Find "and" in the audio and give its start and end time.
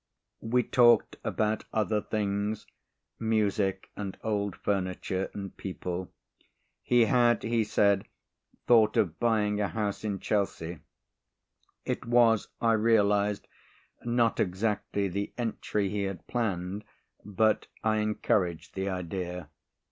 3.95-4.17, 5.35-5.55